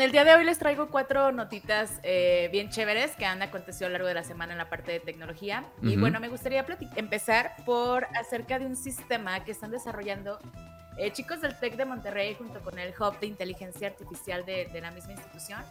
[0.00, 3.88] el día de hoy les traigo cuatro notitas eh, bien chéveres que han acontecido a
[3.88, 5.64] lo largo de la semana en la parte de tecnología.
[5.80, 10.38] Y bueno, me gustaría empezar por acerca de un sistema que están desarrollando
[10.98, 14.80] eh, chicos del TEC de Monterrey junto con el Hub de Inteligencia Artificial de, de
[14.82, 15.62] la misma institución.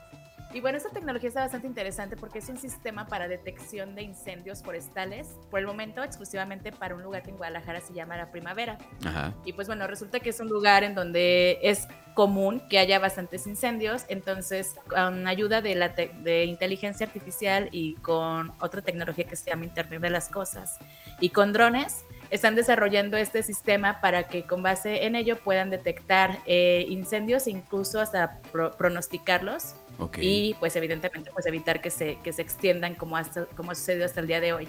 [0.54, 4.62] Y bueno, esta tecnología está bastante interesante porque es un sistema para detección de incendios
[4.62, 8.78] forestales, por el momento exclusivamente para un lugar que en Guadalajara se llama La Primavera.
[9.06, 9.34] Ajá.
[9.46, 13.48] Y pues bueno, resulta que es un lugar en donde es común que haya bastantes
[13.48, 19.50] incendios, entonces con ayuda de, la de inteligencia artificial y con otra tecnología que se
[19.50, 20.78] llama Internet de las Cosas
[21.22, 26.40] y con drones, están desarrollando este sistema para que con base en ello puedan detectar
[26.46, 28.42] eh, incendios e incluso hasta
[28.78, 29.76] pronosticarlos
[30.18, 34.06] y pues evidentemente pues evitar que se, que se extiendan como, hasta, como ha sucedido
[34.06, 34.68] hasta el día de hoy.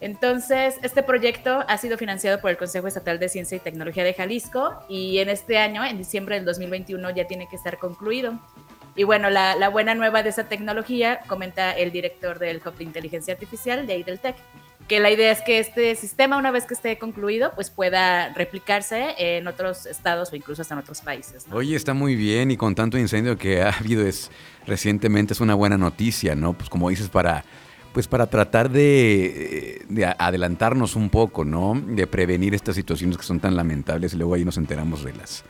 [0.00, 4.14] Entonces, este proyecto ha sido financiado por el Consejo Estatal de Ciencia y Tecnología de
[4.14, 8.38] Jalisco y en este año, en diciembre del 2021, ya tiene que estar concluido.
[8.94, 12.84] Y bueno, la, la buena nueva de esa tecnología, comenta el director del Hub de
[12.84, 14.36] Inteligencia Artificial de ahí del TEC,
[14.92, 19.14] que la idea es que este sistema, una vez que esté concluido, pues pueda replicarse
[19.16, 21.46] en otros estados o incluso hasta en otros países.
[21.50, 24.30] Oye, está muy bien y con tanto incendio que ha habido es,
[24.66, 26.52] recientemente es una buena noticia, ¿no?
[26.52, 27.42] Pues como dices, para,
[27.94, 31.72] pues para tratar de, de, adelantarnos un poco, ¿no?
[31.74, 35.42] De prevenir estas situaciones que son tan lamentables y luego ahí nos enteramos de las,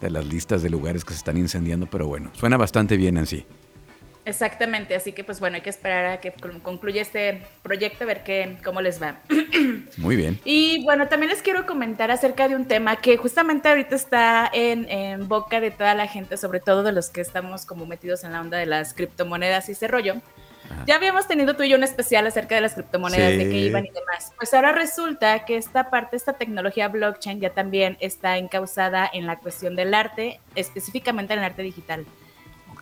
[0.00, 3.26] de las listas de lugares que se están incendiando, pero bueno, suena bastante bien en
[3.26, 3.44] sí.
[4.26, 8.24] Exactamente, así que pues bueno, hay que esperar a que concluya este proyecto, a ver
[8.24, 9.20] qué, cómo les va.
[9.98, 10.40] Muy bien.
[10.44, 15.28] Y bueno, también les quiero comentar acerca de un tema que justamente ahorita está en,
[15.28, 18.40] boca de toda la gente, sobre todo de los que estamos como metidos en la
[18.40, 20.16] onda de las criptomonedas y ese rollo.
[20.88, 23.86] Ya habíamos tenido tú y yo un especial acerca de las criptomonedas, de qué iban
[23.86, 24.32] y demás.
[24.36, 29.38] Pues ahora resulta que esta parte, esta tecnología blockchain ya también está encausada en la
[29.38, 32.04] cuestión del arte, específicamente en el arte digital.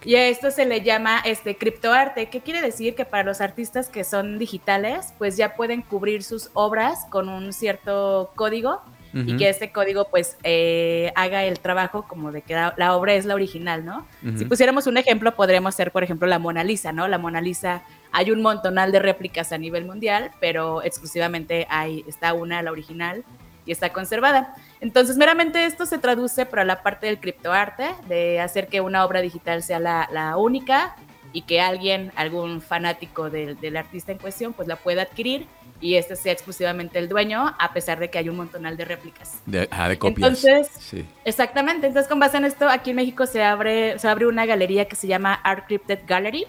[0.05, 3.89] Y a esto se le llama este criptoarte, ¿Qué quiere decir que para los artistas
[3.89, 8.83] que son digitales, pues ya pueden cubrir sus obras con un cierto código
[9.15, 13.25] y que este código pues eh, haga el trabajo como de que la, obra es
[13.25, 14.07] la original, ¿no?
[14.37, 17.07] Si pusiéramos un ejemplo, podríamos ser, por ejemplo, la Mona Lisa, ¿no?
[17.07, 22.35] La Mona Lisa, hay un montonal de réplicas a nivel mundial, pero exclusivamente hay, está
[22.35, 23.25] una, la original,
[23.67, 24.55] y está conservada.
[24.81, 29.21] Entonces, meramente esto se traduce para la parte del criptoarte, de hacer que una obra
[29.21, 30.97] digital sea la, única
[31.33, 35.47] y que alguien, algún fanático del, artista en cuestión, pues la pueda adquirir
[35.81, 39.41] y este sea exclusivamente el dueño, a pesar de que hay un montonal de réplicas.
[39.45, 40.45] De, ah, de copias.
[40.45, 41.05] Entonces, sí.
[41.25, 41.87] exactamente.
[41.87, 44.97] Entonces, con base en esto, aquí en México se abre, se abre una galería que
[44.97, 46.47] se llama Art Crypted Gallery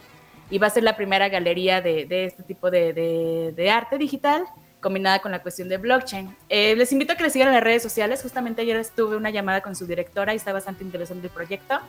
[0.50, 2.94] y va a ser la primera galería de, este tipo de,
[3.56, 4.46] de arte digital
[4.86, 6.36] combinada con la cuestión de blockchain.
[6.48, 8.22] Eh, les invito a que le sigan en las redes sociales.
[8.22, 11.80] Justamente ayer estuve una llamada con su directora y está bastante interesante el proyecto.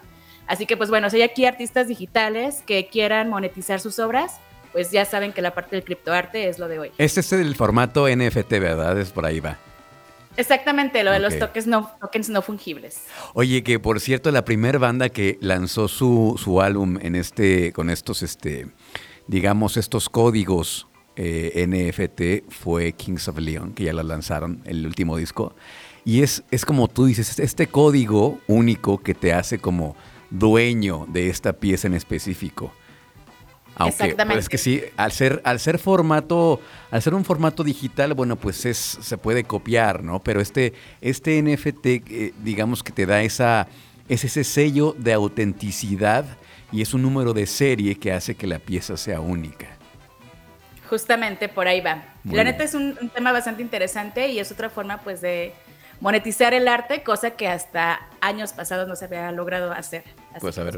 [0.47, 4.37] Así que, pues bueno, si hay aquí artistas digitales que quieran monetizar sus obras,
[4.73, 6.91] pues ya saben que la parte del criptoarte es lo de hoy.
[6.97, 8.99] Este es el formato NFT, ¿verdad?
[8.99, 9.59] Es por ahí va.
[10.39, 13.03] Exactamente, lo de los tokens no, tokens no fungibles.
[13.35, 17.91] Oye, que por cierto, la primera banda que lanzó su, su álbum en este, con
[17.91, 18.69] estos, este,
[19.27, 20.86] digamos, estos códigos
[21.17, 25.55] eh, NFT fue Kings of Leon, que ya la lanzaron, el último disco.
[26.05, 29.97] Y es, es como tú dices, este código único que te hace como
[30.31, 32.73] dueño de esta pieza en específico.
[33.79, 34.41] Aunque, pues, Exactamente.
[34.41, 36.61] es que sí, al ser, al ser formato,
[36.91, 40.23] al ser un formato digital, bueno, pues es, se puede copiar, ¿no?
[40.23, 40.73] Pero este,
[41.03, 43.69] este NFT, eh, digamos que te da esa,
[44.09, 46.25] es ese sello de autenticidad
[46.73, 49.66] y es un número de serie que hace que la pieza sea única.
[50.89, 52.05] Justamente por ahí va.
[52.25, 55.53] la neta es un, tema bastante interesante y es otra forma pues de
[56.01, 60.05] monetizar el arte, cosa que hasta años pasados no se había logrado hacer.
[60.41, 60.77] pues a ver,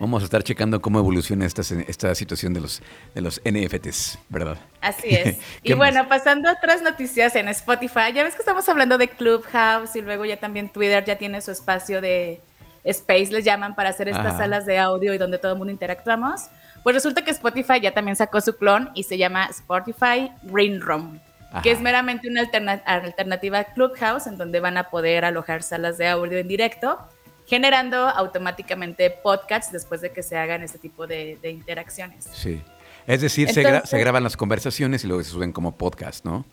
[0.00, 2.82] vamos a estar checando cómo evoluciona esta, esta situación de los,
[3.14, 4.58] de los NFTs, ¿verdad?
[4.80, 5.38] Así es.
[5.62, 9.96] y bueno, pasando a otras noticias en Spotify, ya ves que estamos hablando de Clubhouse
[9.96, 12.40] y luego ya también Twitter ya tiene su espacio de
[12.84, 16.48] space, les llaman, para hacer estas salas de audio y donde todo el mundo interactuamos.
[16.82, 21.20] Pues resulta que Spotify ya también sacó su clon y se llama Spotify Green Room,
[21.62, 22.42] que es meramente una
[22.84, 26.98] alternativa a Clubhouse en donde van a poder alojar salas de audio en directo,
[27.46, 32.28] generando automáticamente podcasts después de que se hagan este tipo de, interacciones.
[32.32, 32.62] Sí.
[33.06, 33.62] Es decir, se,
[33.98, 36.44] graban las conversaciones y luego se suben como podcast, ¿no?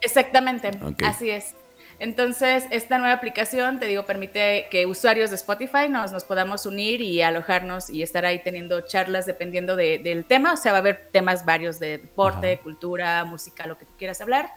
[0.00, 0.70] Exactamente,
[1.04, 1.54] así es.
[2.00, 7.00] Entonces, esta nueva aplicación, te digo, permite que usuarios de Spotify nos, nos podamos unir
[7.00, 10.52] y alojarnos y estar ahí teniendo charlas dependiendo del tema.
[10.52, 14.20] O sea, va a haber temas varios de deporte, cultura, música, lo que tú quieras
[14.20, 14.50] hablar.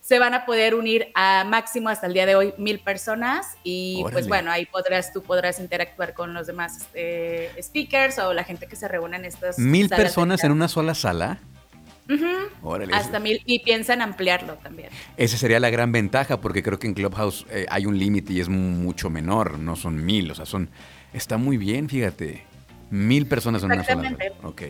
[0.00, 4.02] se van a poder unir a máximo hasta el día de hoy mil personas y
[4.10, 8.66] pues bueno, ahí podrás, tú podrás interactuar con los demás este, speakers o la gente
[8.66, 9.58] que se reúne en estas.
[9.58, 11.38] ¿Mil personas en una sola sala?
[12.92, 14.88] Hasta mil y piensan ampliarlo también.
[15.16, 18.40] Esa sería la gran ventaja porque creo que en Clubhouse eh, hay un límite y
[18.40, 20.70] es mucho menor, no son mil, o sea, son
[21.12, 22.44] está muy bien, fíjate,
[22.90, 24.16] mil personas en una sola sala.
[24.42, 24.62] Ok.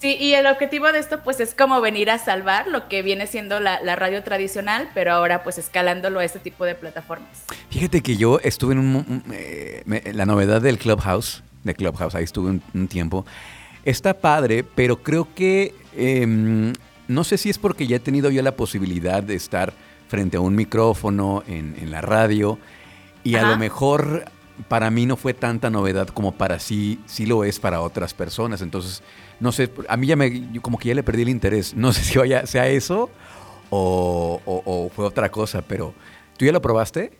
[0.00, 3.26] Sí, y el objetivo de esto pues es como venir a salvar lo que viene
[3.26, 7.44] siendo la, radio tradicional, pero ahora pues escalándolo a este tipo de plataformas.
[7.68, 9.82] Fíjate que yo estuve en un, eh,
[10.14, 13.26] la novedad del Clubhouse, de Clubhouse, ahí estuve un, tiempo.
[13.84, 16.72] Está padre, pero creo que em,
[17.08, 19.72] no sé si es porque ya he tenido yo la posibilidad de estar
[20.08, 22.58] frente a un micrófono en, la radio
[23.22, 24.24] y a lo mejor
[24.68, 28.62] para mí no fue tanta novedad como para sí, sí lo es para otras personas.
[28.62, 29.02] Entonces,
[29.38, 31.74] no sé, a mí ya me, como que ya le perdí el interés.
[31.74, 33.10] No sé si vaya, sea eso
[33.70, 35.94] o, fue otra cosa, pero
[36.36, 37.12] ¿tú ya lo probaste?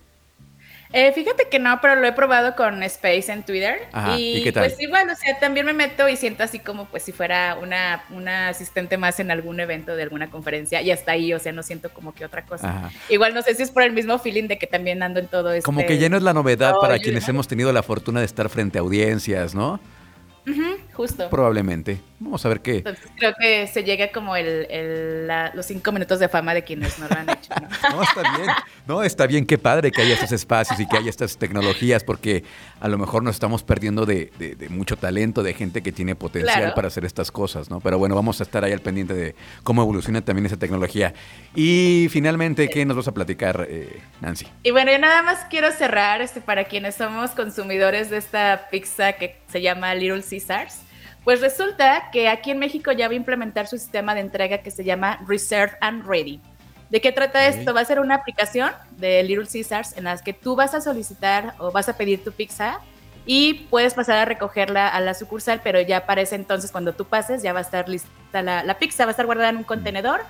[0.92, 3.88] Eh, fíjate que no, pero lo he probado con Space en Twitter.
[4.16, 7.56] y, pues igual, o sea, también me meto y siento así como pues si fuera
[7.62, 11.52] una, una asistente más en algún evento de alguna conferencia y hasta ahí, o sea,
[11.52, 12.90] no siento como que otra cosa.
[13.08, 15.52] Igual no sé si es por el mismo feeling de que también ando en todo
[15.52, 15.64] esto.
[15.64, 18.48] Como que ya no es la novedad para quienes hemos tenido la fortuna de estar
[18.48, 19.80] frente a audiencias, ¿no?
[20.92, 21.30] justo.
[21.30, 22.00] Probablemente.
[22.20, 22.84] Vamos a ver qué.
[23.16, 27.16] creo que se llega como el, los cinco minutos de fama de quienes no lo
[27.16, 27.50] han hecho.
[27.94, 28.02] ¿no?
[28.02, 28.50] está bien.
[28.86, 29.46] No, está bien.
[29.46, 32.44] Qué padre que haya estos espacios y que haya estas tecnologías, porque
[32.78, 34.30] a lo mejor nos estamos perdiendo de,
[34.68, 37.80] mucho talento, de gente que tiene potencial para hacer estas cosas, ¿no?
[37.80, 41.14] Pero bueno, vamos a estar ahí al pendiente de cómo evoluciona también esa tecnología.
[41.54, 44.46] Y finalmente, ¿qué nos vas a platicar, eh, Nancy?
[44.62, 49.14] Y bueno, yo nada más quiero cerrar este, para quienes somos consumidores de esta pizza
[49.14, 50.89] que se llama Little Caesars.
[51.24, 54.70] Pues resulta que aquí en México ya va a implementar su sistema de entrega que
[54.70, 56.40] se llama Reserve and Ready.
[56.88, 57.72] ¿De qué trata esto?
[57.72, 61.54] Va a ser una aplicación de Little Caesars en la que tú vas a solicitar
[61.58, 62.80] o vas a pedir tu pizza
[63.26, 67.04] y puedes pasar a recogerla a la sucursal, pero ya para ese entonces cuando tú
[67.04, 68.08] pases ya va a estar lista
[68.42, 70.22] la, pizza, va a estar guardada en un contenedor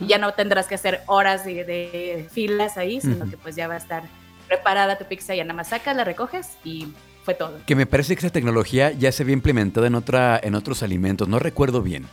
[0.00, 3.74] y ya no tendrás que hacer horas de, filas ahí, sino que pues ya va
[3.74, 4.02] a estar
[4.48, 6.88] preparada tu pizza, ya nada más sacas, la recoges y
[7.34, 7.58] todo.
[7.66, 11.28] Que me parece que esa tecnología ya se había implementado en, otra, en otros alimentos,
[11.28, 12.06] no recuerdo bien.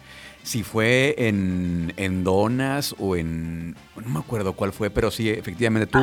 [0.44, 3.76] Si fue en, donas o en.
[3.96, 6.00] No me acuerdo cuál fue, pero sí, efectivamente, tú,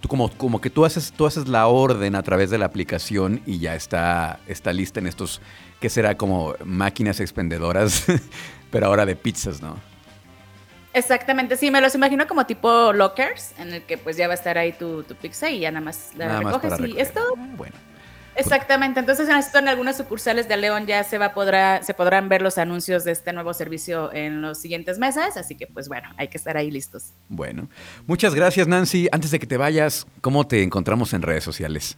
[0.00, 3.40] tú como, como que tú haces, tú haces la orden a través de la aplicación
[3.46, 5.40] y ya está, está lista en estos,
[5.80, 8.04] que será como máquinas expendedoras,
[8.70, 9.76] pero ahora de pizzas, ¿no?
[10.96, 14.36] Exactamente, sí, me los imagino como tipo lockers, en el que pues ya va a
[14.36, 17.34] estar ahí tu, pizza y ya nada más la recoges y es todo.
[17.36, 17.74] Bueno.
[18.36, 22.58] Exactamente, entonces en algunas sucursales de León ya se va podrá, se podrán ver los
[22.58, 26.36] anuncios de este nuevo servicio en los siguientes meses, así que pues bueno, hay que
[26.36, 27.14] estar ahí listos.
[27.28, 27.68] Bueno,
[28.06, 29.08] muchas gracias Nancy.
[29.12, 31.96] Antes de que te vayas, ¿cómo te encontramos en redes sociales?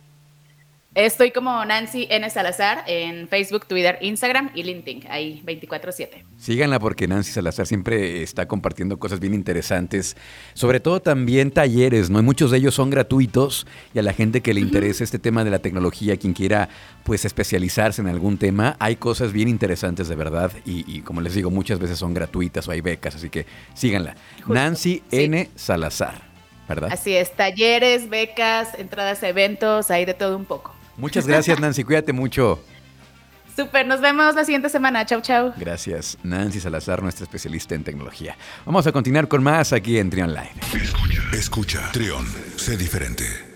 [0.99, 2.29] Estoy como Nancy N.
[2.29, 6.25] Salazar en Facebook, Twitter, Instagram y LinkedIn, ahí 24/7.
[6.39, 10.17] Síganla porque Nancy Salazar siempre está compartiendo cosas bien interesantes,
[10.55, 12.19] sobre todo también talleres, ¿no?
[12.19, 13.65] Y muchos de ellos son gratuitos
[13.95, 16.69] y a la gente que le interese este tema de la tecnología, quien quiera
[17.05, 21.49] pues especializarse en algún tema, hay cosas bien interesantes de verdad y, como les digo,
[21.49, 24.17] muchas veces son gratuitas o hay becas, así que síganla.
[24.49, 25.49] Nancy N.
[25.55, 26.27] Salazar.
[26.69, 26.91] ¿verdad?
[26.93, 30.75] Así es, talleres, becas, entradas a eventos, hay de todo un poco.
[30.99, 31.85] Muchas gracias, Nancy.
[31.85, 32.63] Cuídate mucho.
[33.57, 35.05] Super, nos vemos la siguiente semana.
[35.05, 35.53] Chau, chau.
[35.57, 38.37] Gracias, Nancy Salazar, nuestra especialista en tecnología.
[38.65, 40.53] Vamos a continuar con más aquí en Trion Live.
[40.75, 43.48] Escucha, escucha, Trion, sé diferente.